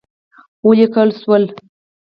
[0.67, 1.43] وليکل شول: